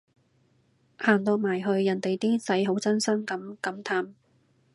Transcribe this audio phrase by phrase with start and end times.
[0.97, 4.15] 行到埋去人哋啲仔好真心噉感嘆